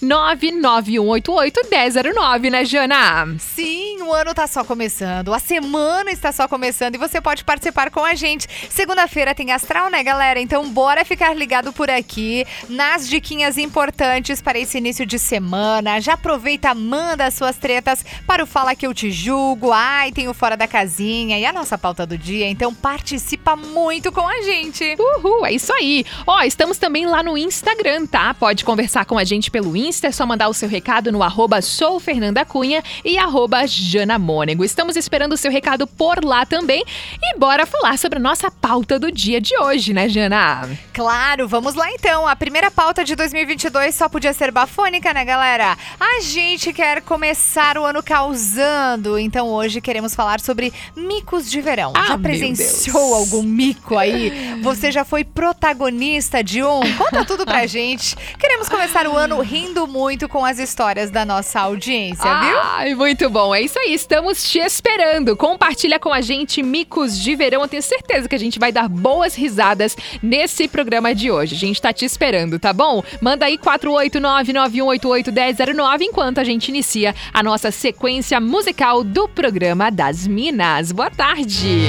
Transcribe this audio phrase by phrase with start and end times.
[0.00, 3.34] 48991881009, né, Jana?
[3.38, 7.90] Sim, o ano tá só começando, a semana está só começando e você pode participar
[7.90, 8.46] com a gente.
[8.70, 10.40] Segunda-feira tem astral, né, galera?
[10.40, 16.00] Então bora ficar ligado por aqui nas diquinhas importantes para esse início de semana.
[16.00, 19.72] Já aproveita, manda as suas tretas para o Fala Que Eu Te Julgo.
[19.72, 22.48] Ai, tem o Fora da Casinha e a nossa pauta do dia.
[22.48, 24.96] Então participa muito com a gente.
[24.98, 26.04] Uhul, é isso aí.
[26.26, 28.34] Ó, estamos também lá no Instagram, tá?
[28.34, 31.60] Pode conversar com a gente pelo Insta, é só mandar o seu recado no arroba
[31.62, 34.64] soufernandacunha e arroba janamônego.
[34.64, 36.84] Estamos esperando o seu recado por lá também.
[37.22, 40.68] E bora falar sobre a nossa pauta do dia de hoje, né, Jana?
[40.92, 42.26] Claro, vamos lá então.
[42.26, 45.76] A primeira pauta de 2022 2022 só podia ser bafônica, né, galera?
[45.98, 51.92] A gente quer começar o ano causando, então hoje queremos falar sobre micos de verão.
[51.94, 54.60] Ah, já presenciou algum mico aí?
[54.62, 56.80] Você já foi protagonista de um?
[56.96, 58.16] Conta tudo pra gente.
[58.38, 62.58] Queremos começar o ano rindo muito com as histórias da nossa audiência, viu?
[62.60, 63.54] Ai, muito bom.
[63.54, 65.36] É isso aí, estamos te esperando.
[65.36, 67.62] Compartilha com a gente micos de verão.
[67.62, 71.54] Eu tenho certeza que a gente vai dar boas risadas nesse programa de hoje.
[71.54, 73.02] A gente tá te esperando, tá bom?
[73.20, 80.92] Manda aí 489-9188-1009 enquanto a gente inicia a nossa sequência musical do programa das Minas.
[80.92, 81.88] Boa tarde!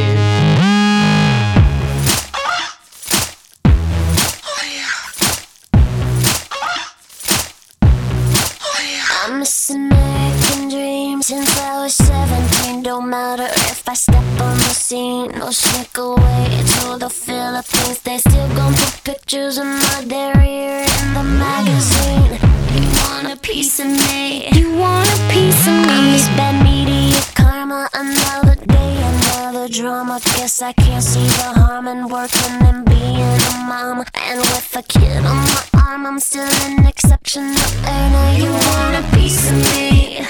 [13.89, 17.99] I step on the scene or sneak away to the Philippines.
[18.01, 22.37] They still gon' put pictures of my derriere in the magazine.
[22.77, 24.47] You want a piece of me?
[24.51, 25.89] You want a piece of me?
[25.89, 27.89] I'm this bad media karma.
[27.95, 30.21] Another day, another drama.
[30.37, 34.05] Guess I can't see the harm in working and being a mom.
[34.13, 37.55] And with a kid on my arm, I'm still an exception.
[37.85, 40.27] And you want a piece of me?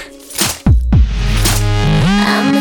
[2.22, 2.54] I'm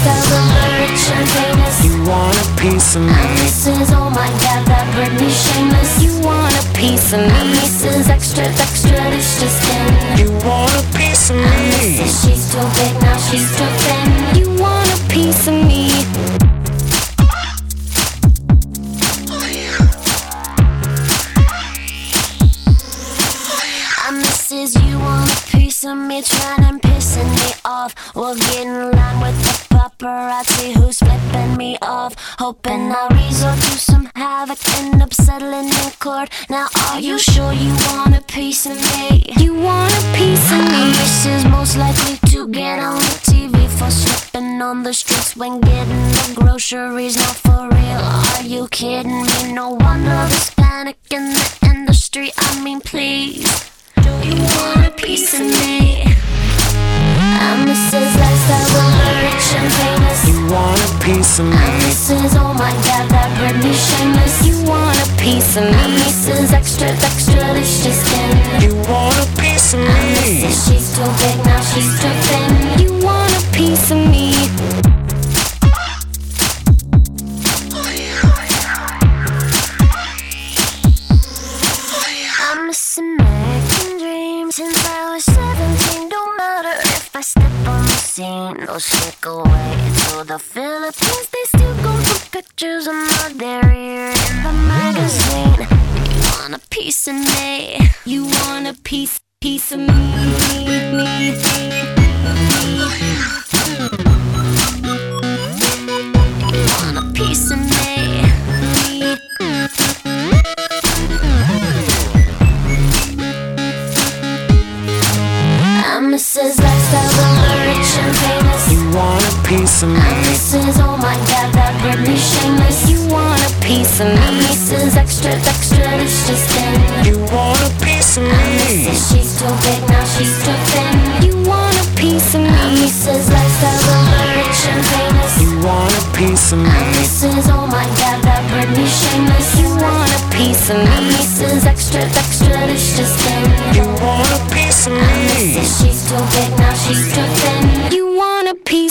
[0.00, 0.06] Mrs.
[0.06, 1.84] Lifestyle, the rich famous.
[1.84, 3.12] You want a piece of me?
[3.12, 3.92] I'm Mrs.
[3.92, 6.02] Oh my God, that Britney Shameless.
[6.02, 7.26] You want a piece of me?
[7.28, 8.08] I'm Mrs.
[8.08, 10.18] Extra, extra, it's just in.
[10.18, 11.42] You want a piece of me?
[11.44, 12.24] I'm Mrs.
[12.24, 14.08] She's too big, now she's too thin.
[14.40, 15.90] You want a piece of me?
[24.02, 24.80] I'm Mrs.
[24.88, 24.99] You
[25.82, 27.94] want a piece of me, trying and pissing me off.
[28.14, 32.14] We'll get in line with the paparazzi who's flipping me off.
[32.38, 36.30] Hoping I'll resort to some havoc, end up settling in court.
[36.48, 39.32] Now, are you sure you want a piece of me?
[39.38, 40.92] You want a piece of me?
[41.00, 45.60] This is most likely to get on the TV for slipping on the streets when
[45.60, 47.16] getting the groceries.
[47.16, 49.52] Not for real, are you kidding me?
[49.52, 52.32] No wonder there's panic in the industry.
[52.36, 53.69] I mean, please.
[61.14, 61.56] Piece of me?
[61.90, 62.38] Mrs.
[62.38, 64.46] Oh my God, that Britney shameless.
[64.46, 65.74] You want a piece of me?
[65.74, 66.52] I'm Mrs.
[66.52, 68.30] Extra, extra, delicious skin.
[68.62, 70.46] You want a piece of me?
[70.46, 70.70] Mrs.
[70.70, 72.29] She's too big, now she's too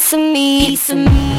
[0.09, 0.65] piece of me?
[0.65, 1.38] Piece of me, me,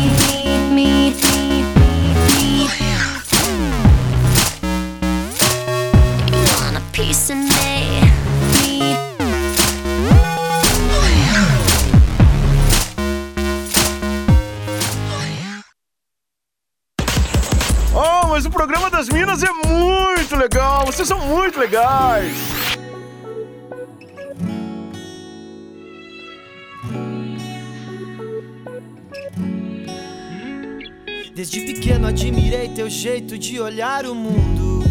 [32.11, 34.83] admirei teu jeito de olhar o mundo.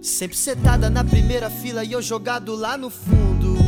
[0.00, 3.58] Sempre sentada na primeira fila e eu jogado lá no fundo.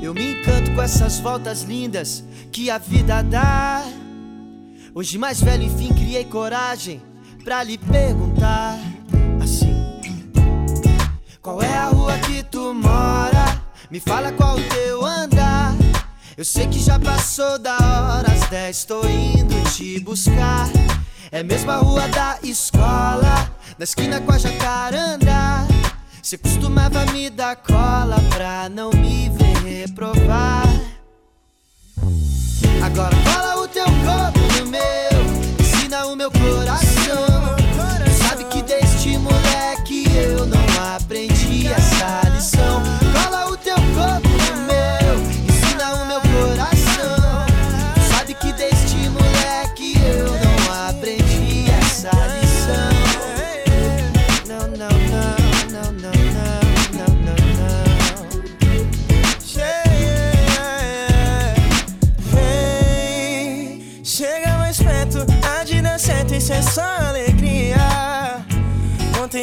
[0.00, 3.84] Eu me encanto com essas voltas lindas que a vida dá.
[4.94, 7.02] Hoje mais velho, enfim, criei coragem
[7.42, 8.78] pra lhe perguntar
[9.42, 9.74] assim:
[11.42, 13.62] Qual é a rua que tu mora?
[13.90, 15.74] Me fala qual o teu andar.
[16.36, 20.68] Eu sei que já passou da hora, às 10 tô indo te buscar.
[21.30, 23.48] É mesmo a rua da escola,
[23.78, 25.68] na esquina com a jacaranda.
[26.20, 30.66] Cê costumava me dar cola pra não me ver reprovar.
[32.84, 35.07] Agora cola o teu corpo no meu,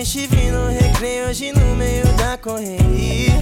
[0.02, 3.34] estive no recreio, hoje no meio da correria.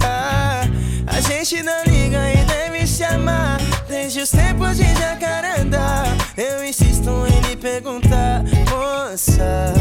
[1.06, 3.58] A gente não liga e deve se amar
[3.88, 6.04] desde os tempos de jacaranda.
[6.36, 9.74] Eu insisto em lhe perguntar, moça,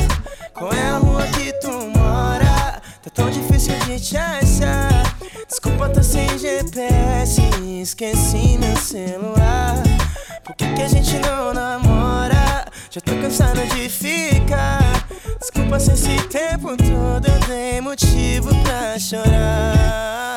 [0.54, 2.82] qual é a rua que tu mora?
[3.04, 5.16] Tá tão difícil de te achar.
[5.48, 7.42] Desculpa, tô sem GPS,
[7.82, 9.76] esqueci meu celular.
[10.44, 12.66] Por que, que a gente não namora?
[12.90, 14.83] Já tô cansado de ficar.
[15.80, 20.33] Se esse tempo todo dei motivo pra chorar.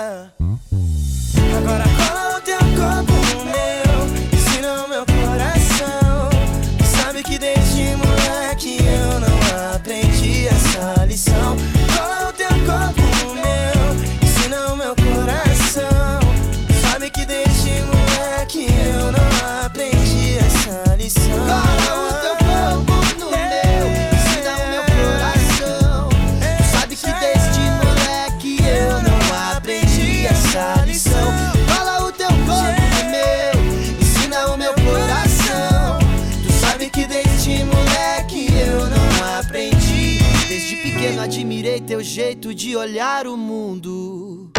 [42.47, 44.51] Jeito de olhar o mundo.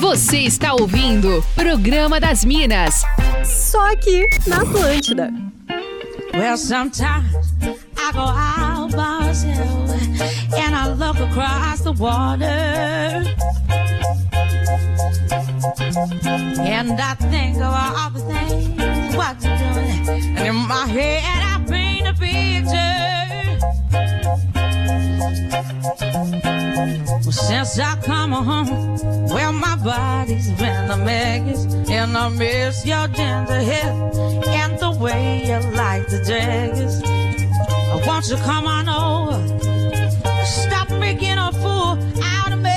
[0.00, 3.02] Você está ouvindo Programa das Minas.
[3.44, 5.30] Só aqui na Atlântida.
[6.34, 7.32] Well, sometimes
[7.96, 9.90] I go out by myself
[10.56, 13.22] and I look across the water.
[16.60, 20.36] And I think about all the things what you're doing.
[20.36, 23.23] And in my head, I paint a picture.
[27.24, 28.68] Well, since I come home,
[29.28, 31.64] well, my body's been a mess.
[31.88, 33.92] And I miss your ginger hair
[34.60, 37.02] and the way you like the dress.
[38.06, 40.44] Won't you to come on over?
[40.44, 42.73] Stop making a fool out of me.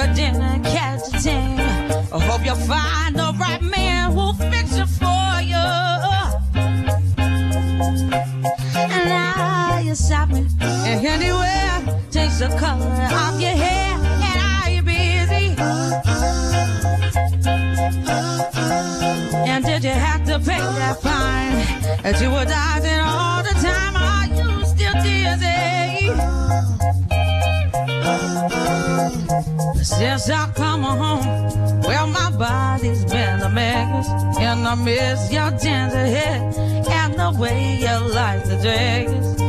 [0.00, 1.60] I hope you didn't catch a thing.
[1.60, 5.56] I hope you find the right man who'll fix it for you.
[8.80, 12.00] And now you're shopping anywhere.
[12.10, 13.98] Takes the color off your hair.
[14.28, 15.54] And are you busy?
[19.50, 23.96] And did you have to pay that fine that you were dodging all the time?
[23.96, 25.60] Are you still dizzy?
[29.82, 34.08] Since I come home, well, my body's been a mess.
[34.38, 36.42] And I miss your ginger hair
[36.90, 39.40] and the way you like the dress.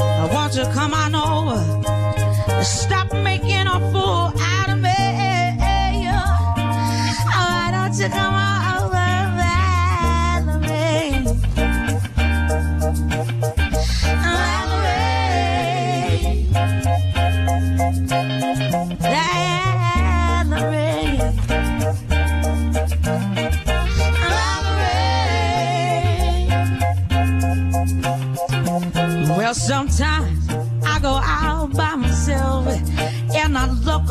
[0.00, 2.64] I want you to come on over.
[2.64, 4.90] Stop making a fool out of me.
[7.34, 8.57] Why don't you come on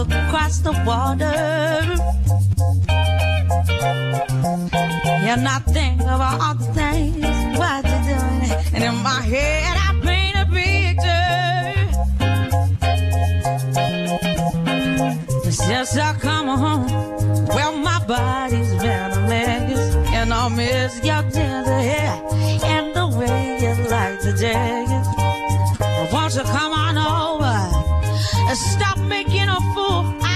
[0.10, 1.34] across the water.
[5.30, 8.52] And I think about all the things what you're doing.
[8.74, 11.28] And in my head, I paint a picture.
[15.52, 16.88] Since I come home,
[17.48, 19.96] well, my body's been a mess.
[20.14, 22.22] And I miss your tender hair
[22.64, 24.90] and the way you like to dress.
[26.12, 27.58] Won't you come on over
[28.50, 30.27] and stop making a fool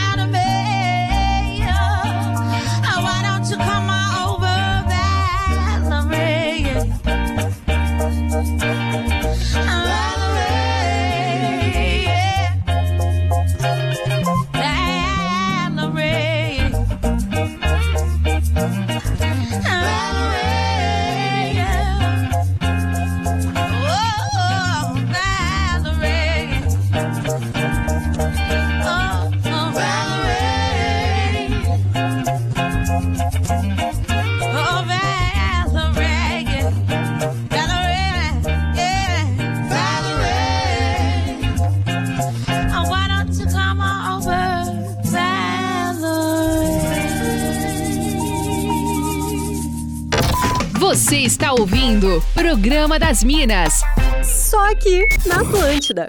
[52.33, 53.81] Programa das Minas.
[54.23, 56.07] Só aqui na Atlântida.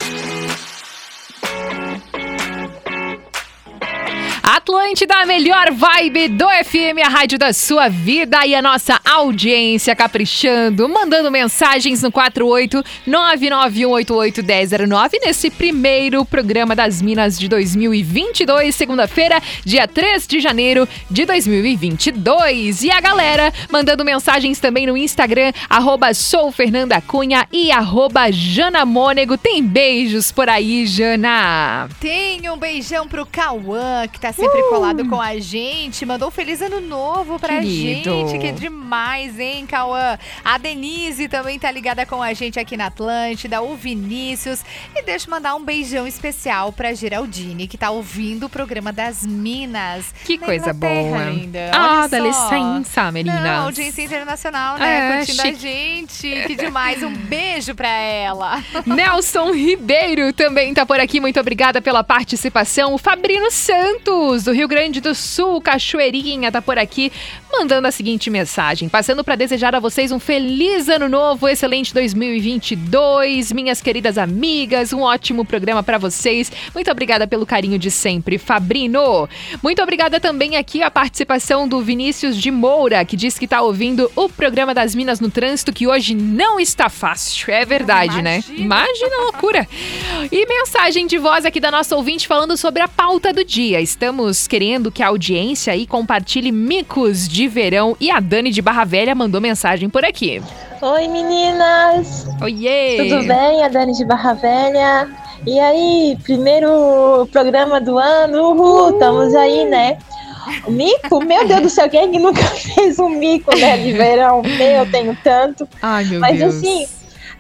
[4.43, 9.95] Atlântida, a melhor vibe do FM, a rádio da sua vida e a nossa audiência
[9.95, 20.27] caprichando, mandando mensagens no 48991881009 nesse primeiro programa das Minas de 2022, segunda-feira, dia 3
[20.27, 22.85] de janeiro de 2022.
[22.85, 29.37] E a galera mandando mensagens também no Instagram, arroba soufernandacunha e arroba janamônego.
[29.37, 31.87] Tem beijos por aí, Jana?
[32.01, 36.07] Tem um beijão pro Cauã, que tá sempre colado com a gente.
[36.07, 38.29] Mandou um feliz ano novo pra Querido.
[38.29, 38.39] gente.
[38.39, 39.02] Que demais,
[39.39, 40.19] hein, Cauã?
[40.45, 43.61] A Denise também tá ligada com a gente aqui na Atlântida.
[43.63, 44.61] O Vinícius.
[44.95, 49.25] E deixa eu mandar um beijão especial pra Geraldine, que tá ouvindo o programa das
[49.27, 50.07] Minas.
[50.25, 51.19] Que na coisa boa.
[51.19, 51.71] Ainda.
[51.73, 53.43] Ah, dá licença, meninas.
[53.43, 55.13] Não, audiência internacional, né?
[55.13, 55.61] É, Curtindo a chique.
[55.61, 56.47] gente.
[56.47, 57.03] Que demais.
[57.03, 58.63] Um beijo pra ela.
[58.87, 61.21] Nelson Ribeiro também tá por aqui.
[61.21, 62.95] Muito obrigada pela participação.
[62.95, 67.13] O Fabrino Santos do Rio Grande do Sul, Cachoeirinha, tá por aqui,
[67.53, 73.51] mandando a seguinte mensagem, passando para desejar a vocês um feliz ano novo, excelente 2022,
[73.51, 76.53] minhas queridas amigas, um ótimo programa para vocês.
[76.75, 79.27] Muito obrigada pelo carinho de sempre, Fabrino.
[79.63, 84.13] Muito obrigada também aqui a participação do Vinícius de Moura, que diz que tá ouvindo
[84.15, 87.51] o programa das Minas no Trânsito, que hoje não está fácil.
[87.51, 88.45] É verdade, né?
[88.51, 89.67] Imagina a loucura.
[90.31, 93.81] E mensagem de voz aqui da nossa ouvinte falando sobre a pauta do dia.
[93.81, 98.82] Estamos querendo que a audiência aí compartilhe micos de verão e a Dani de Barra
[98.85, 100.43] Velha mandou mensagem por aqui.
[100.81, 102.27] Oi meninas!
[102.43, 102.97] Oiê!
[103.09, 103.65] Tudo bem?
[103.65, 105.09] A Dani de Barra Velha.
[105.47, 109.99] E aí, primeiro programa do ano, uhul, estamos aí, né?
[110.67, 111.23] O mico?
[111.25, 112.43] Meu Deus do céu, quem é que nunca
[112.75, 114.43] fez um mico, né, de verão?
[114.43, 115.69] Meu, eu tenho tanto.
[115.81, 116.57] Ai, meu Mas Deus.
[116.57, 116.87] assim,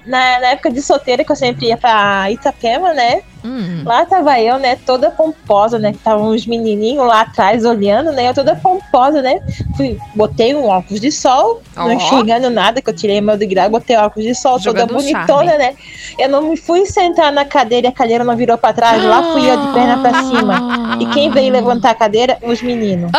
[0.07, 3.23] na, na época de solteira que eu sempre ia pra Itapema, né?
[3.45, 3.83] Hum.
[3.85, 5.91] Lá tava eu, né, toda pomposa, né?
[5.91, 8.29] Que estavam os menininhos lá atrás olhando, né?
[8.29, 9.41] Eu toda pomposa, né?
[9.77, 11.81] Fui, botei um óculos de sol, Ó.
[11.85, 15.01] não enxergando nada, que eu tirei meu de grau, botei óculos de sol, Jogando toda
[15.01, 15.59] bonitona, charme.
[15.59, 15.75] né?
[16.19, 19.23] Eu não me fui sentar na cadeira e a cadeira não virou pra trás, lá
[19.33, 20.99] fui eu de perna pra cima.
[21.01, 22.39] E quem veio levantar a cadeira?
[22.43, 23.11] Os meninos.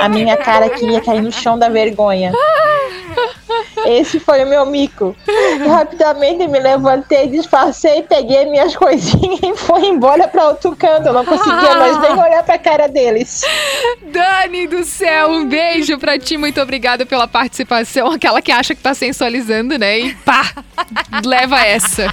[0.00, 2.32] A minha cara queria cair no chão da vergonha.
[3.86, 5.16] Esse foi o meu mico.
[5.66, 11.08] Rapidamente me levantei, disfarcei, peguei minhas coisinhas e fui embora pra outro canto.
[11.08, 13.42] Eu não conseguia mais nem olhar pra cara deles.
[14.02, 18.12] Dani do céu, um beijo pra ti, muito obrigada pela participação.
[18.12, 19.98] Aquela que acha que tá sensualizando, né?
[19.98, 20.52] E pá,
[21.24, 22.12] leva essa.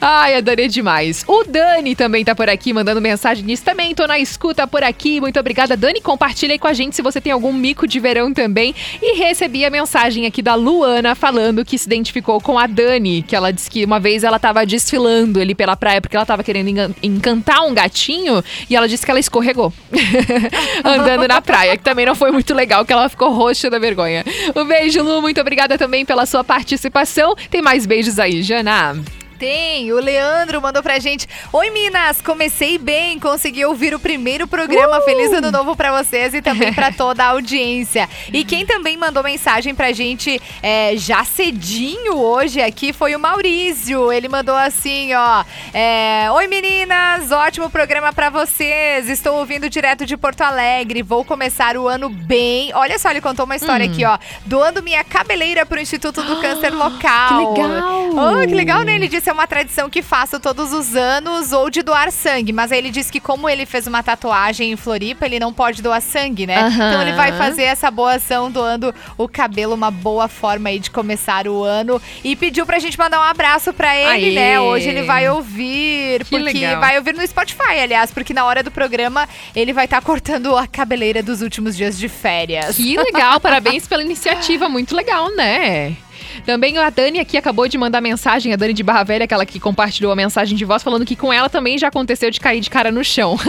[0.00, 1.24] Ai, a Dani é demais.
[1.26, 3.94] O Dani também tá por aqui, mandando mensagem nisso também.
[3.94, 5.76] Tô na escuta por aqui, muito obrigada.
[5.76, 8.74] Dani, compartilha aí com a gente se você tem algum mico de verão também.
[9.00, 13.34] E recebi a mensagem aqui da Luana falando que se identificou com a Dani, que
[13.34, 16.94] ela disse que uma vez ela tava desfilando ali pela praia porque ela tava querendo
[17.02, 19.72] encantar um gatinho e ela disse que ela escorregou.
[20.84, 24.24] andando na praia, que também não foi muito legal, que ela ficou roxa da vergonha.
[24.54, 27.34] Um beijo, Lu, muito obrigada também pela sua participação.
[27.50, 28.94] Tem mais beijos aí, Jana.
[29.38, 31.26] Tem, o Leandro mandou pra gente.
[31.52, 35.00] Oi, Minas, comecei bem, consegui ouvir o primeiro programa.
[35.02, 38.08] Feliz ano novo pra vocês e também pra toda a audiência.
[38.32, 44.12] E quem também mandou mensagem pra gente é, já cedinho hoje aqui foi o Maurício.
[44.12, 45.44] Ele mandou assim, ó.
[45.72, 49.08] é, Oi, meninas, ótimo programa pra vocês.
[49.08, 51.02] Estou ouvindo direto de Porto Alegre.
[51.02, 52.70] Vou começar o ano bem.
[52.74, 53.90] Olha só, ele contou uma história Hum.
[53.92, 54.16] aqui, ó.
[54.46, 57.54] Doando minha cabeleira pro Instituto do Câncer Local.
[57.54, 58.10] que legal!
[58.14, 58.94] Oh, que legal, né?
[58.94, 62.52] Ele disse é uma tradição que faço todos os anos ou de doar sangue.
[62.52, 65.82] Mas aí ele disse que como ele fez uma tatuagem em Floripa, ele não pode
[65.82, 66.58] doar sangue, né?
[66.58, 66.88] Aham.
[66.88, 70.90] Então ele vai fazer essa boa ação doando o cabelo, uma boa forma aí de
[70.90, 72.00] começar o ano.
[72.22, 74.34] E pediu pra gente mandar um abraço pra ele, Aê!
[74.34, 74.60] né?
[74.60, 76.80] Hoje ele vai ouvir, Que porque legal.
[76.80, 80.66] vai ouvir no Spotify, aliás, porque na hora do programa ele vai estar cortando a
[80.66, 82.76] cabeleira dos últimos dias de férias.
[82.76, 85.96] Que legal, parabéns pela iniciativa, muito legal, né?
[86.44, 89.60] Também a Dani aqui acabou de mandar mensagem, a Dani de Barra Velha, aquela que
[89.60, 92.70] compartilhou a mensagem de voz, falando que com ela também já aconteceu de cair de
[92.70, 93.38] cara no chão.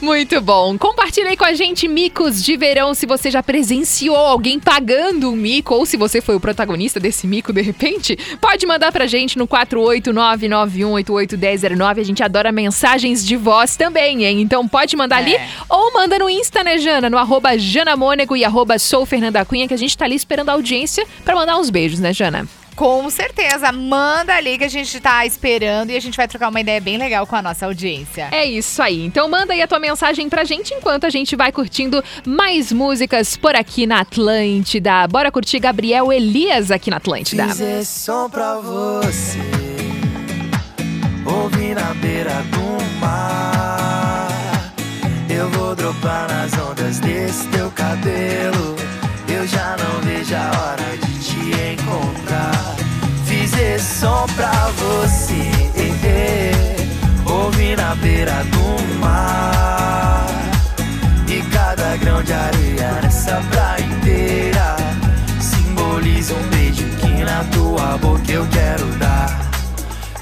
[0.00, 0.78] Muito bom.
[0.78, 5.74] Compartilhe com a gente micos de verão, se você já presenciou alguém pagando um mico,
[5.74, 9.48] ou se você foi o protagonista desse mico de repente, pode mandar pra gente no
[9.48, 12.00] 48991881009.
[12.00, 14.40] A gente adora mensagens de voz também, hein?
[14.40, 15.36] Então pode mandar ali
[15.68, 17.10] ou manda no Insta, né, Jana?
[17.10, 20.52] No arroba Janamônego e arroba Sou Fernanda Cunha, que a gente tá ali esperando a
[20.52, 22.46] audiência pra mandar uns beijos, né, Jana?
[22.74, 26.60] Com certeza, manda ali que a gente tá esperando e a gente vai trocar uma
[26.60, 28.28] ideia bem legal com a nossa audiência.
[28.32, 29.04] É isso aí.
[29.04, 33.36] Então manda aí a tua mensagem pra gente enquanto a gente vai curtindo mais músicas
[33.36, 35.06] por aqui na Atlântida.
[35.06, 37.44] Bora curtir Gabriel Elias aqui na Atlântida.
[37.44, 39.38] Esse som pra você
[41.26, 44.72] Ouvir na beira do mar
[45.28, 48.74] Eu vou dropar nas ondas desse teu cabelo
[49.28, 51.11] Eu já não vejo a hora de
[51.52, 52.76] encontrar.
[53.26, 55.62] Fiz esse som pra você
[57.24, 60.26] Ouvir na beira do mar.
[61.26, 64.76] E cada grão de areia nessa praia inteira
[65.40, 69.50] Simboliza um beijo que na tua boca eu quero dar.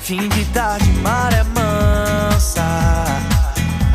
[0.00, 2.62] Fim de tarde, maré mansa.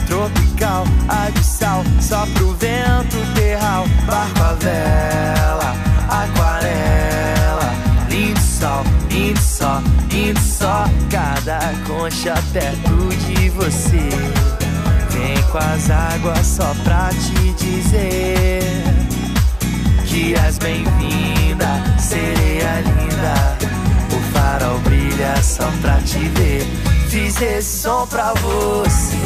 [0.08, 3.86] Tropical, ar de sal Só pro vento terral.
[4.06, 5.76] Barco a vela,
[6.10, 7.14] aquarela
[8.65, 9.80] Sol, lindo só,
[10.12, 14.10] lindo só Cada concha perto de você
[15.12, 18.63] Vem com as águas só pra te dizer
[20.08, 21.67] que és bem-vinda,
[21.99, 23.58] sereia linda.
[24.15, 26.63] O farol brilha só pra te ver.
[27.10, 29.17] Fiz esse som pra você.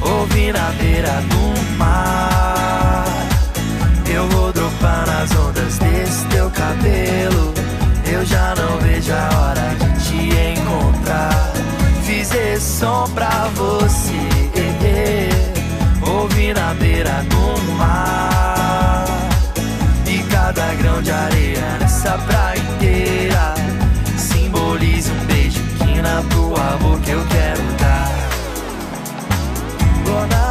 [0.00, 3.04] Ouvi na beira do mar.
[4.08, 5.89] Eu vou dropar nas ondas teu
[6.60, 7.54] cabelo.
[8.12, 11.52] Eu já não vejo a hora de te encontrar.
[12.04, 15.30] Fiz esse som pra você.
[16.06, 19.06] Ouvi na beira do mar.
[20.06, 23.54] E cada grão de areia nessa praia inteira
[24.18, 28.10] simboliza um beijo quina pro amor que eu quero dar.
[30.12, 30.49] Oh,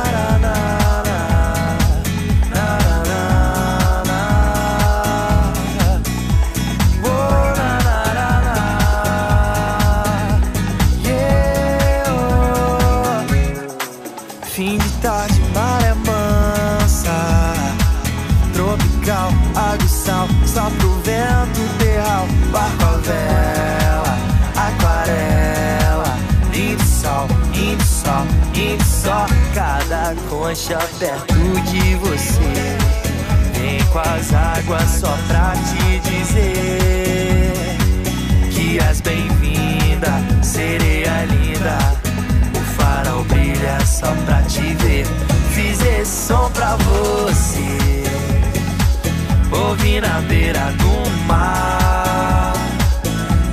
[30.50, 32.78] Cada concha perto de você
[33.54, 37.78] Vem com as águas só pra te dizer
[38.52, 41.78] Que és bem-vinda, sereia linda
[42.56, 45.06] o farol brilha só pra te ver.
[45.52, 48.04] Fiz esse som pra você.
[49.52, 52.54] Ouvi na beira do mar.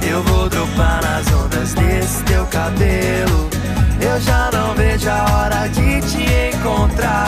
[0.09, 3.56] Eu vou dropar nas ondas desse teu cabelo.
[4.21, 7.26] Já não vejo a hora de te encontrar.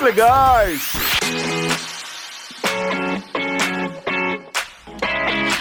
[0.00, 0.92] Muito legais.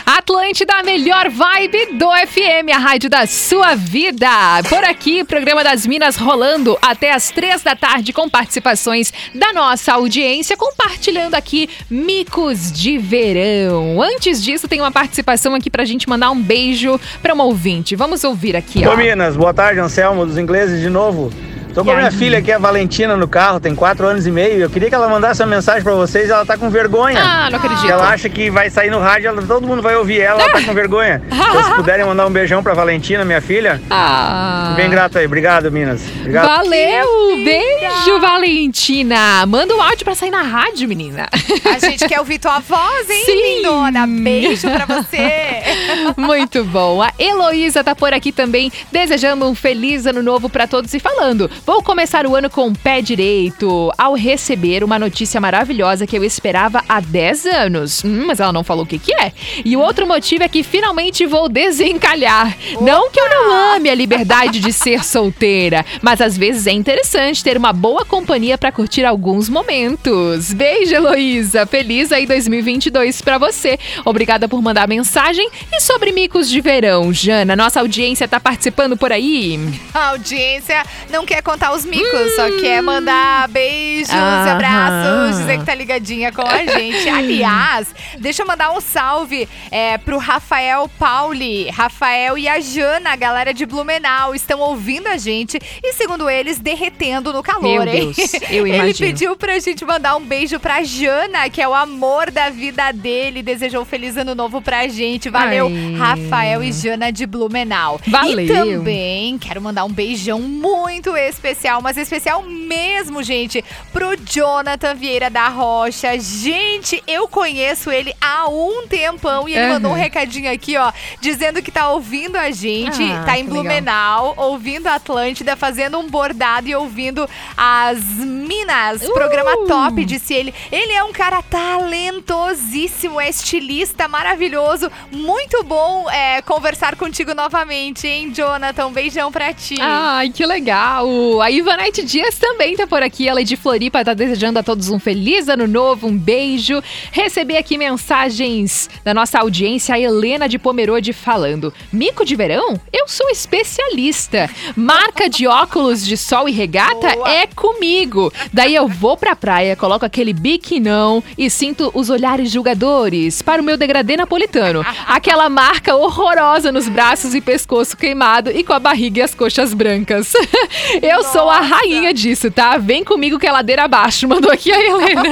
[0.05, 4.27] Atlântida, a melhor vibe do FM, a rádio da sua vida.
[4.67, 9.93] Por aqui, programa das Minas rolando até as três da tarde com participações da nossa
[9.93, 14.01] audiência, compartilhando aqui micos de verão.
[14.01, 17.95] Antes disso, tem uma participação aqui pra gente mandar um beijo pra uma ouvinte.
[17.95, 18.93] Vamos ouvir aqui, ó.
[18.93, 21.31] Ô Minas, boa tarde, Anselmo dos ingleses de novo.
[21.73, 24.59] Tô com a minha filha aqui, a Valentina, no carro, tem 4 anos e meio.
[24.59, 27.21] Eu queria que ela mandasse uma mensagem pra vocês, ela tá com vergonha.
[27.23, 27.89] Ah, não acredito.
[27.89, 30.61] Ela acha que vai sair no rádio, ela- todo mundo vai ouvir ela, ela tá
[30.63, 31.21] com vergonha.
[31.31, 33.81] Então, se puderem mandar um beijão pra Valentina, minha filha.
[33.89, 34.73] Ah.
[34.75, 36.01] Bem grato aí, obrigado, Minas.
[36.19, 36.45] Obrigado.
[36.47, 37.07] Valeu!
[37.45, 39.45] Beijo, Valentina!
[39.45, 41.27] Manda um áudio pra sair na rádio, menina.
[41.65, 43.57] A gente quer ouvir tua voz, hein, Sim.
[43.57, 44.05] lindona?
[44.07, 45.61] Beijo pra você.
[46.17, 47.01] Muito bom.
[47.01, 51.49] A Heloísa tá por aqui também, desejando um feliz ano novo pra todos e falando:
[51.65, 56.23] vou começar o ano com o pé direito ao receber uma notícia maravilhosa que eu
[56.23, 58.03] esperava há 10 anos.
[58.03, 59.31] Hum, mas ela não falou o que, que é.
[59.63, 62.57] E o outro motivo é que finalmente vou desencalhar.
[62.81, 67.43] Não que eu não ame a liberdade de ser solteira, mas às vezes é interessante
[67.43, 70.53] ter uma boa companhia pra curtir alguns momentos.
[70.53, 71.65] Beijo, Heloísa.
[71.65, 73.77] Feliz aí 2022 pra você.
[74.05, 75.49] Obrigada por mandar a mensagem.
[75.71, 79.59] E sobre micos de verão, Jana, nossa audiência tá participando por aí?
[79.93, 84.51] A audiência não quer contar os micos, só quer mandar beijos e Aham.
[84.51, 87.09] abraços, dizer que tá ligadinha com a gente.
[87.09, 87.87] Aliás,
[88.19, 91.67] deixa eu mandar um salve é, pro Rafael Pauli.
[91.71, 96.59] Rafael e a Jana, a galera de Blumenau, estão ouvindo a gente e, segundo eles,
[96.59, 98.11] derretendo no calor, Meu hein?
[98.15, 99.09] Deus, eu Ele imagino.
[99.09, 103.41] pediu pra gente mandar um beijo pra Jana, que é o amor da vida dele.
[103.41, 105.31] Desejou um feliz ano novo pra gente.
[105.31, 105.95] Valeu, Ai.
[105.97, 107.99] Rafael e Jana de Blumenau.
[108.07, 108.39] Valeu.
[108.39, 111.38] E também quero mandar um beijão muito especial,
[111.81, 116.17] mas especial mesmo, gente, pro Jonathan Vieira da Rocha.
[116.19, 119.73] Gente, eu conheço ele há um tempão e ele Aham.
[119.73, 123.49] mandou um recadinho aqui, ó, dizendo que tá ouvindo a gente, Ah, tá em que
[123.51, 123.63] legal.
[123.63, 129.01] Blumenau, ouvindo a Atlântida, fazendo um bordado e ouvindo as Minas.
[129.01, 129.13] Uh!
[129.13, 130.53] Programa top, disse ele.
[130.71, 134.91] Ele é um cara talentosíssimo, é estilista maravilhoso.
[135.11, 138.87] Muito bom é, conversar contigo novamente, hein, Jonathan?
[138.87, 139.75] Um beijão pra ti.
[139.79, 141.07] Ai, que legal!
[141.41, 143.27] A Ivanete Dias também tá por aqui.
[143.27, 146.81] Ela é de Floripa, tá desejando a todos um feliz ano novo, um beijo.
[147.11, 152.79] Recebi aqui mensagens da nossa audiência, a Helena de Pomerode falando: Mico de verão?
[152.91, 154.49] Eu sou especialista.
[154.75, 158.33] Marca de óculos de sol e regata é comigo.
[158.51, 163.65] Daí eu vou pra praia, coloco aquele biquinão e sinto os olhares julgadores para o
[163.65, 164.83] meu degradê napolitano.
[165.07, 169.73] Aquela marca horrorosa nos braços e pescoço queimado e com a barriga e as coxas
[169.73, 170.33] brancas.
[171.01, 172.77] Eu sou a rainha disso, tá?
[172.77, 174.27] Vem comigo que é ladeira abaixo.
[174.29, 175.23] Mandou aqui a Helena.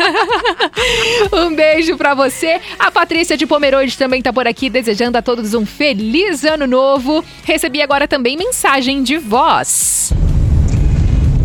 [1.45, 2.60] um beijo pra você.
[2.78, 7.23] A Patrícia de Pomerode também tá por aqui, desejando a todos um feliz ano novo.
[7.43, 10.13] Recebi agora também mensagem de voz.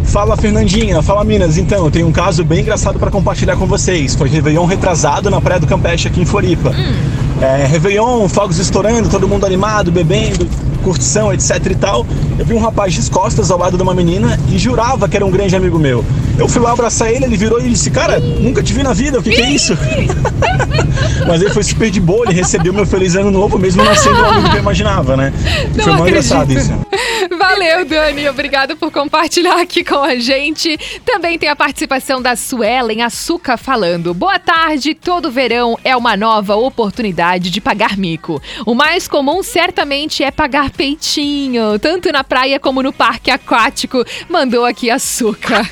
[0.04, 1.56] Fala Fernandinha, fala Minas.
[1.56, 4.14] Então, eu tenho um caso bem engraçado para compartilhar com vocês.
[4.14, 6.70] Foi Réveillon retrasado na Praia do Campeche aqui em Floripa.
[7.40, 10.46] É, Réveillon, fogos estourando, todo mundo animado, bebendo,
[10.82, 12.06] curtição, etc e tal.
[12.38, 15.24] Eu vi um rapaz de costas ao lado de uma menina e jurava que era
[15.24, 16.04] um grande amigo meu.
[16.38, 19.18] Eu fui lá abraçar ele, ele virou e disse: Cara, nunca te vi na vida,
[19.18, 19.76] o que, que é isso?
[21.26, 24.20] Mas ele foi super de boa, ele recebeu meu feliz ano novo, mesmo não sendo
[24.20, 25.32] o amigo que eu imaginava, né?
[25.74, 26.72] Não foi muito engraçado isso.
[27.52, 28.26] Valeu, Dani.
[28.30, 30.78] Obrigado por compartilhar aqui com a gente.
[31.04, 36.56] Também tem a participação da Suelen Açúcar falando: Boa tarde, todo verão é uma nova
[36.56, 38.40] oportunidade de pagar mico.
[38.64, 44.02] O mais comum certamente é pagar peitinho, tanto na praia como no parque aquático.
[44.30, 45.68] Mandou aqui Açúcar.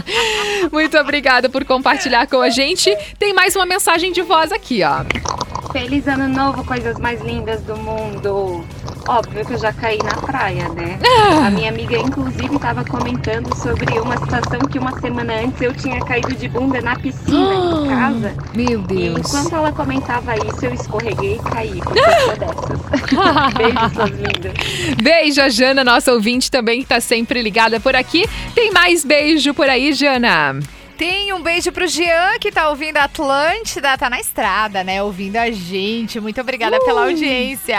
[0.72, 2.96] Muito obrigada por compartilhar com a gente.
[3.18, 5.04] Tem mais uma mensagem de voz aqui, ó.
[5.70, 8.64] Feliz ano novo, coisas mais lindas do mundo.
[9.08, 10.98] Óbvio que eu já caí na praia, né?
[11.04, 11.46] Ah.
[11.46, 15.98] A minha amiga, inclusive, estava comentando sobre uma situação que uma semana antes eu tinha
[16.00, 18.34] caído de bunda na piscina em casa.
[18.54, 19.18] Meu E Deus.
[19.18, 21.80] enquanto ela comentava isso, eu escorreguei e caí.
[21.82, 22.80] Porque eu sou dessas.
[23.56, 24.52] Beijos, suas lindas.
[25.02, 28.28] Beijo, a Jana, nossa ouvinte também que tá sempre ligada por aqui.
[28.54, 30.58] Tem mais beijo por aí, Jana?
[31.00, 35.02] Tem um beijo pro Jean, que tá ouvindo a Atlântida, tá na estrada, né?
[35.02, 36.20] Ouvindo a gente.
[36.20, 36.84] Muito obrigada Uh.
[36.84, 37.78] pela audiência.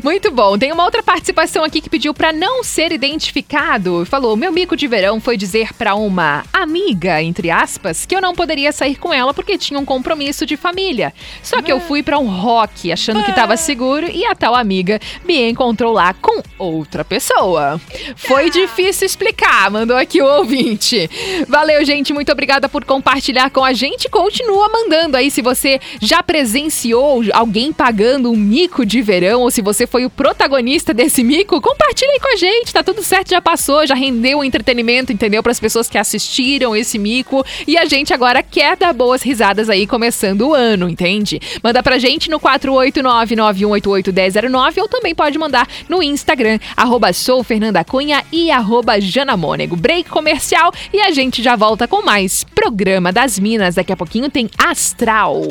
[0.00, 0.56] Muito bom.
[0.56, 4.06] Tem uma outra participação aqui que pediu pra não ser identificado.
[4.06, 8.36] Falou: "Meu mico de verão foi dizer pra uma amiga, entre aspas, que eu não
[8.36, 11.12] poderia sair com ela porque tinha um compromisso de família.
[11.42, 15.00] Só que eu fui pra um rock achando que tava seguro e a tal amiga
[15.24, 17.80] me encontrou lá com outra pessoa.
[18.14, 21.10] Foi difícil explicar", mandou aqui o ouvinte.
[21.48, 22.12] Valeu, gente.
[22.12, 24.08] Muito obrigada por compartilhar com a gente.
[24.08, 29.62] Continua mandando aí se você já presenciou alguém pagando um mico de verão ou se
[29.62, 32.72] você foi o protagonista desse mico, compartilha aí com a gente.
[32.72, 35.42] Tá tudo certo, já passou, já rendeu o entretenimento, entendeu?
[35.42, 37.44] Para as pessoas que assistiram esse mico.
[37.66, 41.40] E a gente agora quer dar boas risadas aí começando o ano, entende?
[41.62, 48.22] Manda pra gente no 489-9188-1009 ou também pode mandar no Instagram, arroba sou Fernanda Cunha
[48.30, 49.76] e arroba Jana Mônego.
[49.76, 53.76] Break comercial e a gente já volta com mais Programa das Minas.
[53.76, 55.42] Daqui a pouquinho tem Astral.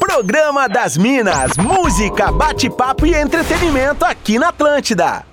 [0.00, 5.27] Programa das Minas, música, bate-papo e entretenimento aqui na Atlântida.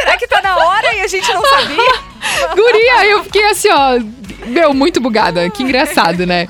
[0.00, 1.94] Será que tá na hora e a gente não sabia?
[2.54, 4.00] Guria, eu fiquei assim, ó.
[4.46, 5.48] Meu, muito bugada.
[5.50, 6.46] Que engraçado, né?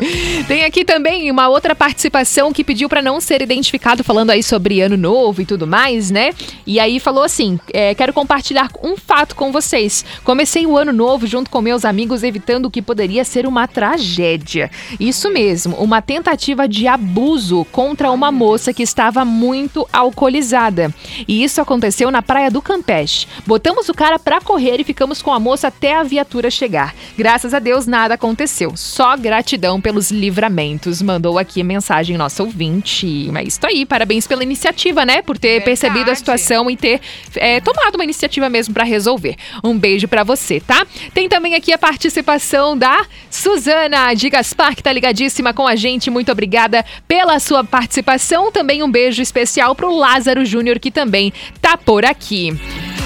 [0.47, 4.81] Tem aqui também uma outra participação que pediu pra não ser identificado, falando aí sobre
[4.81, 6.33] ano novo e tudo mais, né?
[6.67, 10.05] E aí falou assim: é, quero compartilhar um fato com vocês.
[10.25, 14.71] Comecei o ano novo junto com meus amigos, evitando o que poderia ser uma tragédia.
[15.01, 20.93] Isso mesmo, uma tentativa de abuso contra uma moça que estava muito alcoolizada.
[21.27, 23.27] E isso aconteceu na praia do Campeche.
[23.47, 26.95] Botamos o cara pra correr e ficamos com a moça até a viatura chegar.
[27.17, 28.73] Graças a Deus nada aconteceu.
[28.77, 31.03] Só gratidão pelos livramentos.
[31.03, 33.29] Mandou aqui a mensagem nosso ouvinte.
[33.33, 35.23] Mas isso aí, parabéns pela iniciativa, né?
[35.23, 37.01] Por ter percebido a situação e ter
[37.35, 39.37] é, tomado uma iniciativa mesmo pra resolver.
[39.63, 40.87] Um beijo pra você, tá?
[41.13, 46.11] Tem também aqui a participação da Suzana de Gaspar, que tá ligadíssima com a gente.
[46.11, 48.53] Muito obrigada pela sua participação.
[48.53, 52.57] Também um beijo especial pro Lázaro Júnior, que também tá por aqui.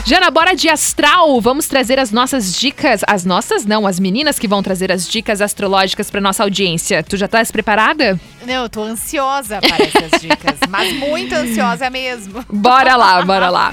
[0.05, 1.41] Jana, bora de astral.
[1.41, 3.03] Vamos trazer as nossas dicas.
[3.07, 7.03] As nossas não, as meninas que vão trazer as dicas astrológicas pra nossa audiência.
[7.03, 8.19] Tu já estás preparada?
[8.47, 12.45] Não, eu tô ansiosa para essas dicas, mas muito ansiosa mesmo.
[12.49, 13.73] Bora lá, bora lá.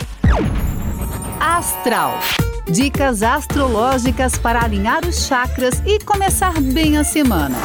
[1.39, 2.19] Astral.
[2.69, 7.57] Dicas astrológicas para alinhar os chakras e começar bem a semana.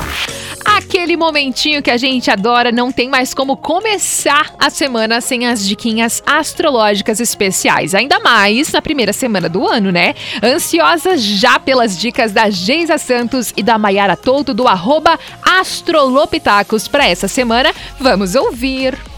[0.65, 5.67] Aquele momentinho que a gente adora, não tem mais como começar a semana sem as
[5.67, 7.97] diquinhas astrológicas especiais.
[7.97, 10.15] Ainda mais na primeira semana do ano, né?
[10.41, 17.09] Ansiosa já pelas dicas da Geisa Santos e da Maiara Touto do arroba Astrolopitacos para
[17.09, 17.75] essa semana.
[17.99, 19.12] Vamos ouvir.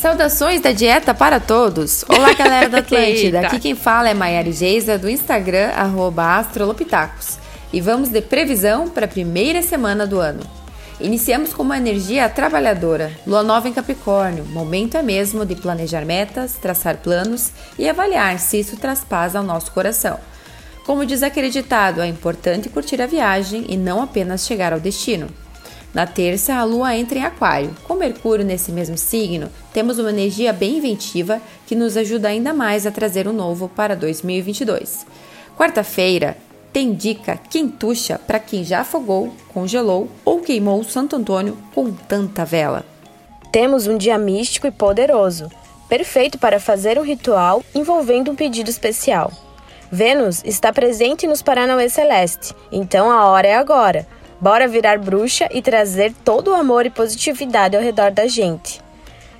[0.00, 2.04] Saudações da dieta para todos!
[2.06, 3.40] Olá, galera da Atlântida!
[3.40, 7.38] Aqui quem fala é Maiara Geisa do Instagram, arroba Astrolopitacos.
[7.72, 10.40] E vamos de previsão para a primeira semana do ano.
[11.00, 14.44] Iniciamos com uma energia trabalhadora, lua nova em Capricórnio.
[14.44, 19.42] Momento é mesmo de planejar metas, traçar planos e avaliar se isso traz paz ao
[19.42, 20.20] nosso coração.
[20.84, 25.26] Como diz aquele ditado, é importante curtir a viagem e não apenas chegar ao destino.
[25.96, 27.74] Na terça, a Lua entra em Aquário.
[27.84, 32.86] Com Mercúrio nesse mesmo signo, temos uma energia bem inventiva que nos ajuda ainda mais
[32.86, 35.06] a trazer o novo para 2022.
[35.56, 36.36] Quarta-feira
[36.70, 42.84] tem dica quentucha para quem já afogou, congelou ou queimou Santo Antônio com tanta vela.
[43.50, 45.50] Temos um dia místico e poderoso,
[45.88, 49.32] perfeito para fazer um ritual envolvendo um pedido especial.
[49.90, 54.06] Vênus está presente nos Paranauê Celeste, então a hora é agora.
[54.40, 58.80] Bora virar bruxa e trazer todo o amor e positividade ao redor da gente.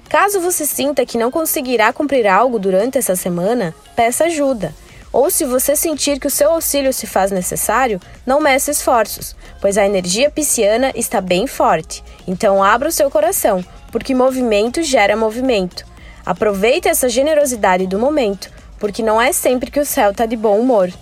[0.09, 4.73] Caso você sinta que não conseguirá cumprir algo durante essa semana, peça ajuda.
[5.13, 9.77] Ou se você sentir que o seu auxílio se faz necessário, não meça esforços, pois
[9.77, 12.05] a energia pisciana está bem forte.
[12.27, 15.85] Então abra o seu coração, porque movimento gera movimento.
[16.25, 20.59] Aproveite essa generosidade do momento, porque não é sempre que o céu está de bom
[20.59, 20.93] humor.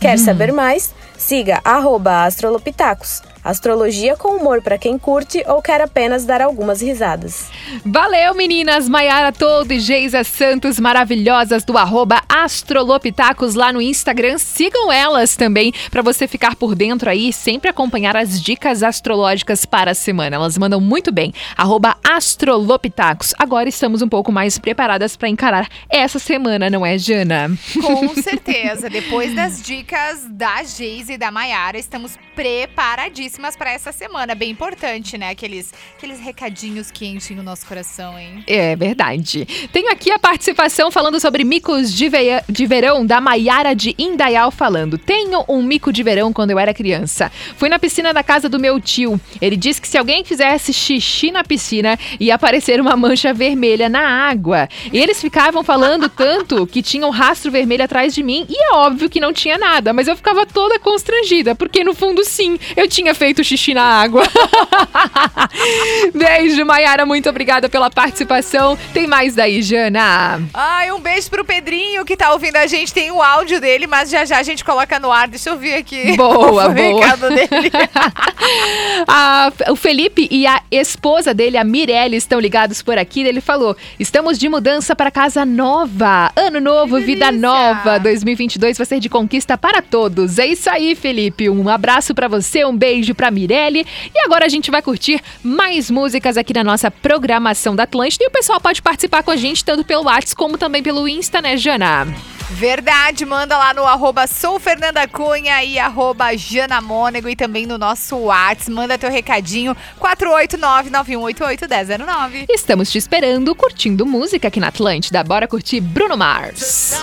[0.00, 0.94] Quer saber mais?
[1.16, 3.22] Siga arroba astrolopitacos.
[3.44, 7.50] Astrologia com humor para quem curte ou quer apenas dar algumas risadas.
[7.84, 8.88] Valeu, meninas!
[8.88, 14.38] Maiara Todo e Geisa Santos, maravilhosas do arroba Astrolopitacos lá no Instagram.
[14.38, 19.64] Sigam elas também para você ficar por dentro aí e sempre acompanhar as dicas astrológicas
[19.64, 20.36] para a semana.
[20.36, 21.32] Elas mandam muito bem.
[21.56, 23.34] Arroba Astrolopitacos.
[23.38, 27.50] Agora estamos um pouco mais preparadas para encarar essa semana, não é, Jana?
[27.80, 28.90] Com certeza.
[28.90, 33.27] Depois das dicas da Geise e da Maiara, estamos preparadíssimas
[33.58, 34.34] para essa semana.
[34.34, 35.30] Bem importante, né?
[35.30, 38.42] Aqueles, aqueles recadinhos que enchem o nosso coração, hein?
[38.46, 39.46] É verdade.
[39.72, 44.50] Tenho aqui a participação falando sobre micos de, veia- de verão da Maiara de Indaial
[44.50, 44.96] falando.
[44.98, 47.30] Tenho um mico de verão quando eu era criança.
[47.56, 49.20] Fui na piscina da casa do meu tio.
[49.40, 54.00] Ele disse que se alguém fizesse xixi na piscina, ia aparecer uma mancha vermelha na
[54.28, 54.68] água.
[54.92, 58.46] E eles ficavam falando tanto que tinha um rastro vermelho atrás de mim.
[58.48, 62.24] E é óbvio que não tinha nada, mas eu ficava toda constrangida, porque no fundo,
[62.24, 64.22] sim, eu tinha feito xixi na água.
[66.14, 67.04] Beijo, Maiara.
[67.04, 68.78] Muito obrigada pela participação.
[68.92, 70.40] Tem mais daí, Jana.
[70.54, 72.92] Ai, um beijo pro Pedrinho que tá ouvindo a gente.
[72.92, 75.28] Tem o áudio dele, mas já já a gente coloca no ar.
[75.28, 76.14] Deixa eu ver aqui.
[76.16, 76.72] Boa, o boa.
[76.72, 77.70] recado dele.
[79.06, 83.20] A- o Felipe e a esposa dele, a Mirelle, estão ligados por aqui.
[83.22, 86.30] Ele falou: estamos de mudança para casa nova.
[86.36, 87.98] Ano novo, vida nova.
[87.98, 90.38] 2022 vai ser de conquista para todos.
[90.38, 91.48] É isso aí, Felipe.
[91.50, 93.86] Um abraço para você, um beijo para Mirelle.
[94.14, 98.24] E agora a gente vai curtir mais músicas aqui na nossa programação da Atlântida.
[98.24, 101.40] E o pessoal pode participar com a gente tanto pelo WhatsApp como também pelo Insta,
[101.40, 102.06] né, Jana?
[102.50, 107.76] Verdade, manda lá no arroba sou Fernanda Cunha e arroba Jana Mônego e também no
[107.76, 108.70] nosso WhatsApp.
[108.70, 112.46] Manda teu recadinho 489-9188-1009.
[112.48, 115.22] Estamos te esperando, curtindo música aqui na Atlântida.
[115.22, 116.94] Bora curtir Bruno Mars.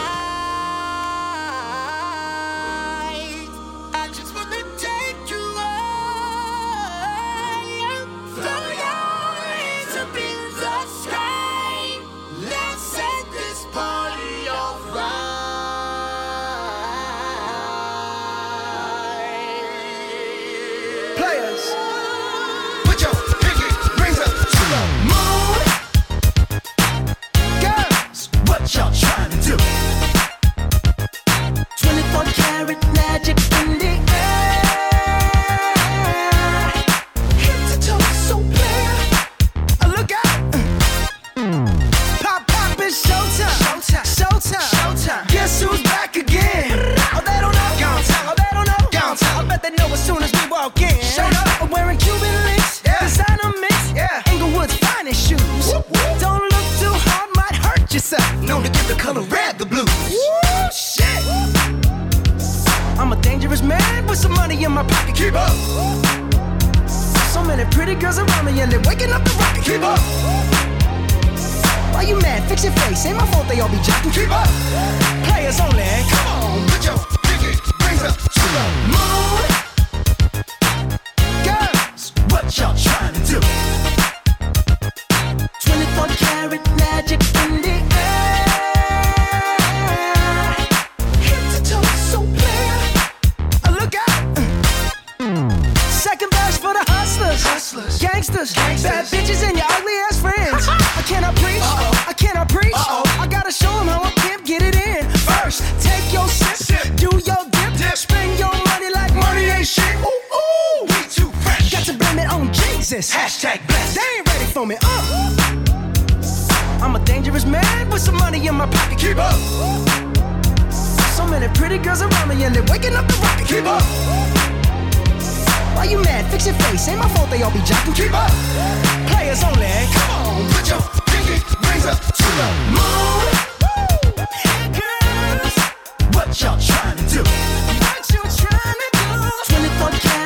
[136.96, 137.24] trying to do?
[137.24, 139.56] What you trying to do?
[139.56, 140.25] 24 karat.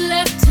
[0.00, 0.43] left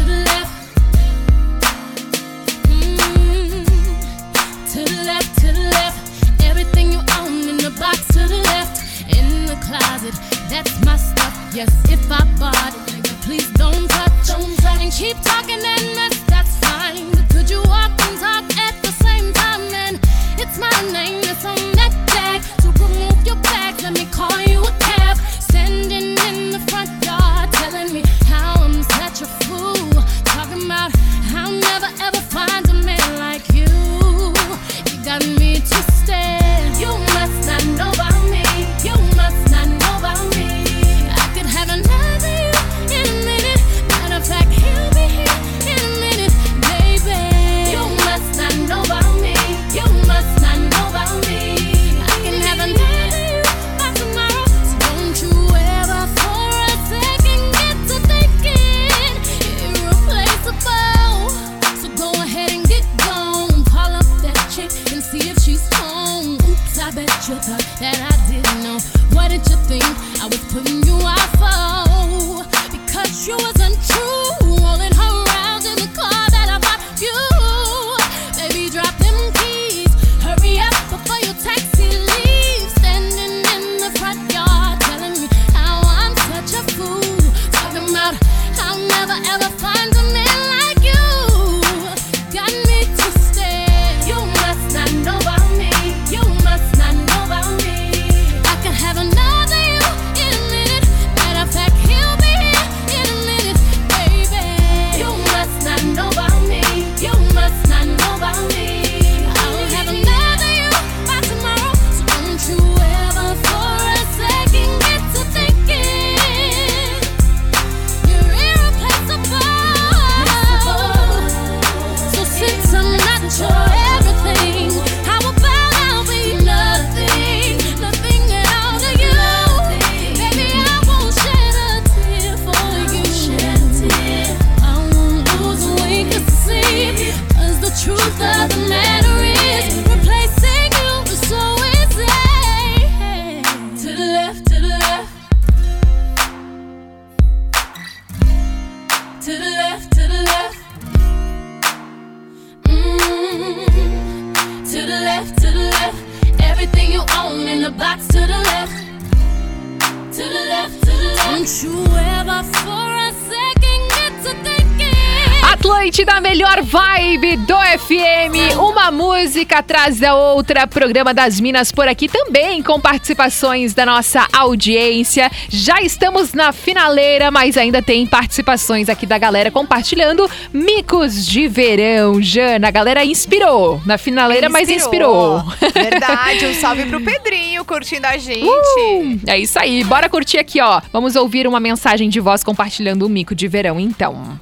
[169.53, 170.65] música atrás da outra.
[170.65, 175.29] Programa das Minas por aqui também, com participações da nossa audiência.
[175.49, 182.21] Já estamos na finaleira, mas ainda tem participações aqui da galera compartilhando micos de verão.
[182.21, 185.43] Jana, a galera inspirou na finaleira, mas inspirou.
[185.73, 188.45] Verdade, um salve pro Pedrinho curtindo a gente.
[188.47, 190.81] Uh, é isso aí, bora curtir aqui, ó.
[190.91, 194.39] Vamos ouvir uma mensagem de voz compartilhando o mico de verão, então.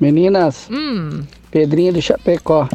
[0.00, 1.22] Meninas, Hum.
[1.50, 2.68] Pedrinho de Chapecó,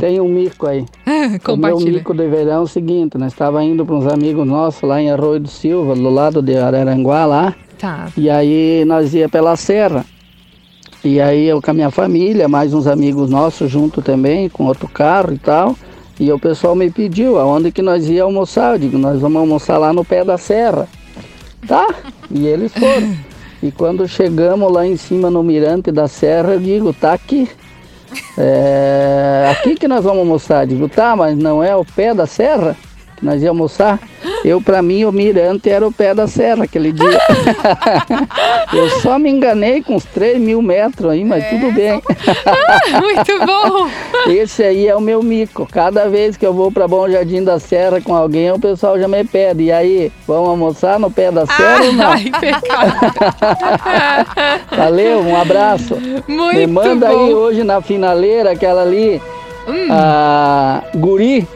[0.00, 0.84] tem um mico aí.
[1.48, 4.82] o meu mico de verão é o seguinte, nós estava indo para uns amigos nossos
[4.82, 8.08] lá em Arroio do Silva, do lado de Araranguá lá, Tá.
[8.16, 10.04] e aí nós ia pela serra.
[11.02, 14.86] E aí eu com a minha família, mais uns amigos nossos junto também, com outro
[14.86, 15.74] carro e tal.
[16.18, 18.74] E o pessoal me pediu aonde que nós ia almoçar.
[18.74, 20.86] Eu digo, nós vamos almoçar lá no pé da serra.
[21.66, 21.88] Tá?
[22.30, 23.16] E eles foram.
[23.62, 27.46] E quando chegamos lá em cima no mirante da serra, eu digo, tá aqui.
[28.36, 30.66] É, aqui que nós vamos almoçar.
[30.66, 32.76] Digo, tá, mas não é o pé da serra
[33.16, 33.98] que nós ia almoçar?
[34.44, 37.18] Eu, pra mim, o mirante era o pé da serra aquele dia.
[38.72, 42.00] eu só me enganei com uns 3 mil metros aí, mas tudo bem.
[43.00, 43.88] Muito bom!
[44.32, 45.68] Esse aí é o meu mico.
[45.70, 49.06] Cada vez que eu vou para Bom Jardim da Serra com alguém, o pessoal já
[49.06, 49.64] me pede.
[49.64, 52.10] E aí, vamos almoçar no pé da serra ou não?
[52.12, 52.92] Ai, pecado.
[54.76, 55.96] Valeu, um abraço.
[56.26, 57.26] Muito Me manda bom.
[57.26, 59.20] aí hoje na finaleira aquela ali,
[59.68, 59.88] Hum.
[59.90, 61.46] a Guri,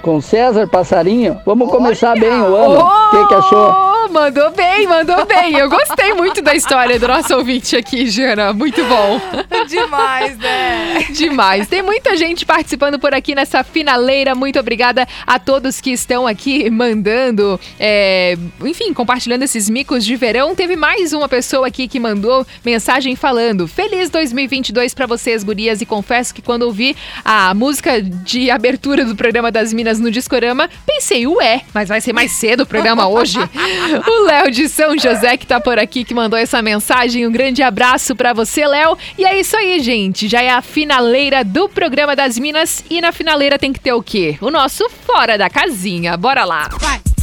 [0.00, 1.40] com César Passarinho.
[1.44, 2.80] Vamos começar bem o ano.
[2.80, 3.89] O que, que achou?
[4.10, 5.56] Mandou bem, mandou bem.
[5.56, 8.52] Eu gostei muito da história do nosso ouvinte aqui, Jana.
[8.52, 9.20] Muito bom.
[9.68, 11.06] Demais, né?
[11.10, 11.68] Demais.
[11.68, 14.34] Tem muita gente participando por aqui nessa finaleira.
[14.34, 20.56] Muito obrigada a todos que estão aqui mandando, é, enfim, compartilhando esses micos de verão.
[20.56, 25.80] Teve mais uma pessoa aqui que mandou mensagem falando: Feliz 2022 pra vocês, gurias.
[25.80, 30.68] E confesso que quando ouvi a música de abertura do programa das Minas no Discorama,
[30.84, 33.38] pensei, ué, mas vai ser mais cedo o programa hoje.
[34.06, 37.26] o Léo de São José que tá por aqui, que mandou essa mensagem.
[37.26, 38.96] Um grande abraço pra você, Léo.
[39.18, 40.28] E é isso aí, gente.
[40.28, 42.84] Já é a finaleira do programa das Minas.
[42.90, 44.36] E na finaleira tem que ter o quê?
[44.40, 46.16] O nosso Fora da Casinha.
[46.16, 46.68] Bora lá.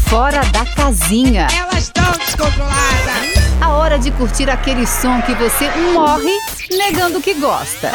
[0.08, 1.48] Fora da casinha.
[1.54, 3.48] Elas estão descontroladas.
[3.60, 6.32] A hora de curtir aquele som que você morre
[6.72, 7.92] negando que gosta.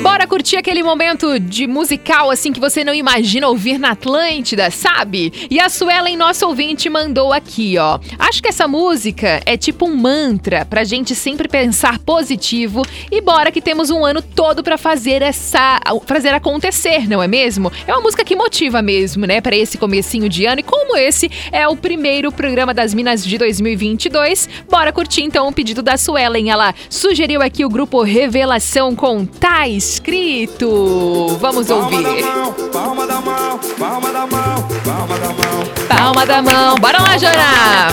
[0.00, 5.32] Bora curtir aquele momento de musical assim que você não imagina ouvir na Atlântida, sabe?
[5.50, 7.98] E a Suelen, nosso ouvinte, mandou aqui, ó.
[8.18, 13.50] Acho que essa música é tipo um mantra pra gente sempre pensar positivo e bora
[13.50, 17.70] que temos um ano todo pra fazer essa fazer acontecer, não é mesmo?
[17.86, 21.30] É uma música que motiva mesmo, né, Pra esse comecinho de ano e como esse
[21.50, 26.50] é o primeiro programa das Minas de 2022, bora curtir então o pedido da Suelen.
[26.50, 31.38] Ela sugeriu aqui o grupo Revelação com Tá Escrito.
[31.40, 32.22] Vamos ouvir.
[32.70, 35.64] Palma da mão, palma da mão, palma da mão.
[35.88, 36.74] Palma da mão.
[36.76, 37.88] Bora lá, Jana.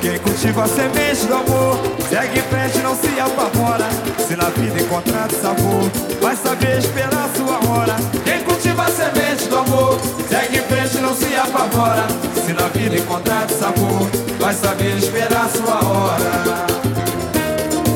[0.00, 3.88] Quem cultiva a semente do amor, segue em frente, não se apavora.
[4.26, 5.90] Se na vida encontrar sabor,
[6.22, 7.96] vai saber esperar a sua hora.
[8.24, 9.98] Quem cultiva a semente do amor,
[10.30, 12.06] segue em frente, não se apavora.
[12.42, 14.08] Se na vida encontrar sabor,
[14.40, 16.66] vai saber esperar a sua hora.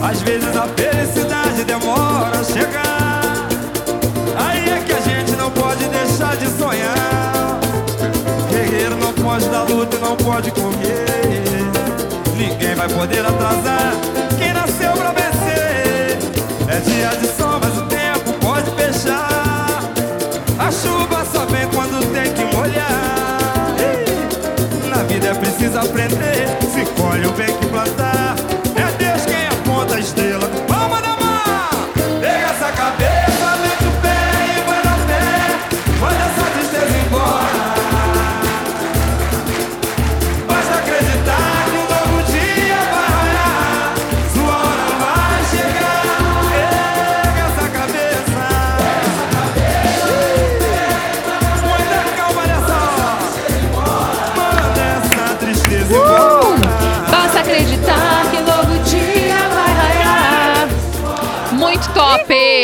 [0.03, 2.00] Às vezes a felicidade demora
[2.61, 3.49] chegar.
[4.37, 7.59] Aí é que a gente não pode deixar de sonhar.
[8.51, 11.07] Guerreiro não pode dar luta e não pode correr.
[12.37, 14.20] Ninguém vai poder atrasar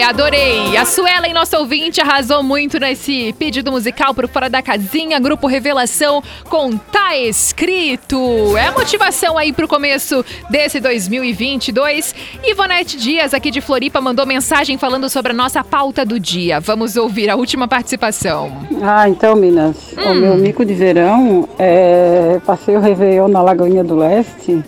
[0.09, 0.76] adorei.
[0.76, 6.22] A Suelen, nossa ouvinte, arrasou muito nesse pedido musical pro Fora da Casinha, Grupo Revelação
[6.48, 8.57] com Tá Escrito.
[8.57, 12.14] É a motivação aí pro começo desse 2022.
[12.44, 16.61] Ivonete Dias, aqui de Floripa, mandou mensagem falando sobre a nossa pauta do dia.
[16.61, 18.52] Vamos ouvir a última participação.
[18.82, 20.14] Ah, então, Minas, o Hum.
[20.14, 24.62] meu mico de verão é passei o Réveillon na Lagoinha do Leste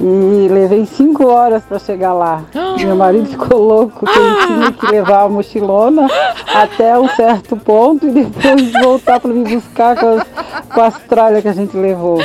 [0.00, 2.44] E levei cinco horas para chegar lá.
[2.78, 6.06] Meu marido ficou louco, que ele tinha que levar a mochilona
[6.46, 10.26] até um certo ponto e depois voltar para me buscar com as,
[10.72, 12.18] com as tralhas que a gente levou.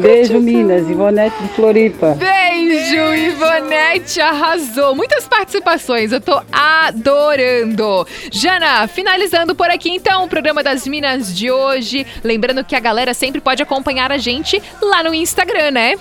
[0.00, 2.16] Beijo, Minas, Ivonete de Floripa.
[2.18, 4.96] Beijo, Ivonete arrasou.
[4.96, 8.04] Muitas participações, eu tô adorando.
[8.32, 12.04] Jana, finalizando por aqui então o programa das Minas de hoje.
[12.24, 15.94] Lembrando que a galera sempre pode acompanhar a gente lá no Instagram, né?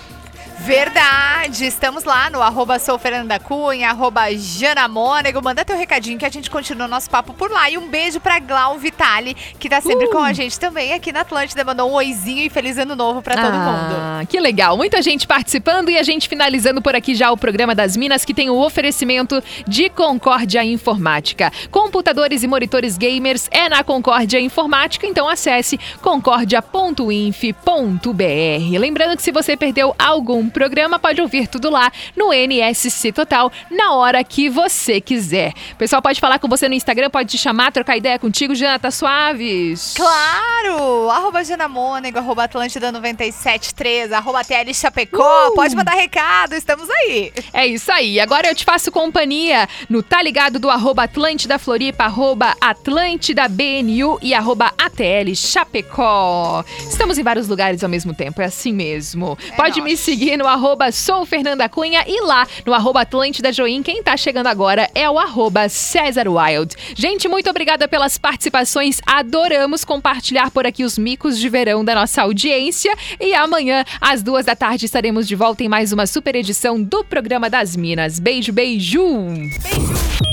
[0.64, 5.42] Verdade, estamos lá no arroba sou Fernanda Cunha, arroba Jana Mônego.
[5.42, 7.68] Manda teu recadinho que a gente continua o nosso papo por lá.
[7.68, 10.12] E um beijo pra Glau Vitali, que tá sempre Uh.
[10.12, 11.64] com a gente também aqui na Atlântida.
[11.64, 13.96] Mandou um oizinho e feliz ano novo pra todo mundo.
[13.98, 14.78] Ah, que legal.
[14.78, 18.34] Muita gente participando e a gente finalizando por aqui já o programa das Minas, que
[18.34, 21.52] tem o oferecimento de Concórdia Informática.
[21.72, 28.80] Computadores e monitores gamers é na Concórdia Informática, então acesse concordia.inf.br.
[28.80, 33.94] Lembrando que se você perdeu algum programa, pode ouvir tudo lá no NSC Total, na
[33.94, 35.54] hora que você quiser.
[35.74, 38.80] O pessoal pode falar com você no Instagram, pode te chamar, trocar ideia contigo, Jana,
[38.80, 39.94] tá suaves?
[39.96, 41.10] Claro!
[41.10, 45.50] Arroba Jana Mônego, arroba Atlântida 973, arroba TL Chapecó.
[45.50, 45.56] Uh!
[45.56, 47.32] Pode mandar recado, estamos aí.
[47.54, 48.20] É isso aí.
[48.20, 54.20] Agora eu te faço companhia no Tá Ligado do arroba Atlântida Floripa, arroba Atlântida BNU
[54.22, 56.64] e arroba ATL Chapecó.
[56.80, 59.38] Estamos em vários lugares ao mesmo tempo, é assim mesmo.
[59.56, 63.84] Pode me seguir no arroba Sou Fernanda Cunha e lá no arroba Atlântida Join.
[63.84, 66.76] Quem tá chegando agora é o arroba César Wild.
[66.96, 69.00] Gente, muito obrigada pelas participações.
[69.06, 72.92] Adoramos compartilhar por aqui os micos de verão da nossa audiência.
[73.20, 77.04] E amanhã, às duas da tarde, estaremos de volta em mais uma super edição do
[77.04, 78.18] Programa das Minas.
[78.18, 79.04] Beijo, beijo!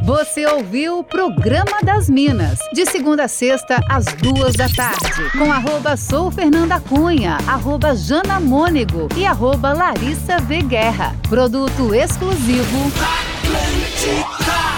[0.05, 5.53] Você ouviu o Programa das Minas, de segunda a sexta, às duas da tarde, com
[5.53, 8.39] arroba Sou Fernanda Cunha, arroba Jana
[9.17, 10.63] e arroba Larissa V.
[10.63, 11.13] Guerra.
[11.29, 12.93] Produto exclusivo.
[13.43, 14.78] Atlântica.